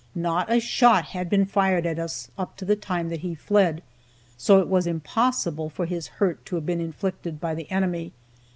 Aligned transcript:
Not 0.15 0.51
a 0.51 0.59
shot 0.59 1.05
had 1.09 1.29
been 1.29 1.45
fired 1.45 1.85
at 1.85 1.99
us 1.99 2.31
up 2.35 2.57
to 2.57 2.65
the 2.65 2.75
time 2.75 3.11
when 3.11 3.19
he 3.19 3.35
fled, 3.35 3.83
so 4.35 4.57
it 4.59 4.67
was 4.67 4.87
impossible 4.87 5.69
for 5.69 5.85
his 5.85 6.07
hurt 6.17 6.43
to 6.47 6.55
have 6.55 6.65
been 6.65 6.81
inflicted 6.81 7.39
by 7.39 7.53
the 7.53 7.69
enemy. 7.69 8.11